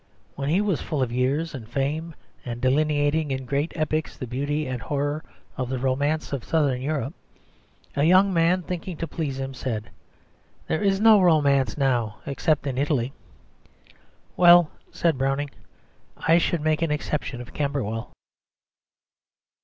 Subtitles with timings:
[0.33, 4.65] When he was full of years and fame, and delineating in great epics the beauty
[4.65, 5.23] and horror
[5.57, 7.13] of the romance of southern Europe,
[7.95, 9.91] a young man, thinking to please him, said,
[10.67, 13.13] "There is no romance now except in Italy."
[14.35, 15.51] "Well," said Browning,
[16.17, 18.09] "I should make an exception of Camberwell."